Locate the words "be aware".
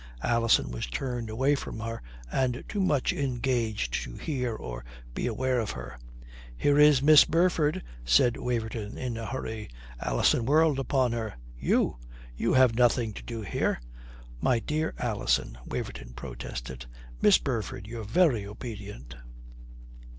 5.13-5.59